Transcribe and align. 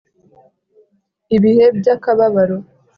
ibihe 1.35 1.65
by'akababaro, 1.77 2.57